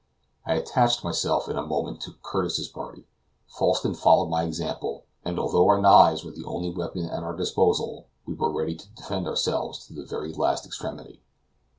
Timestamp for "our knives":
5.69-6.25